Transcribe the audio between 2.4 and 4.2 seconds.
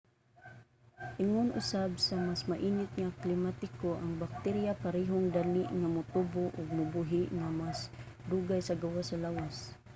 mainit nga klimatiko ang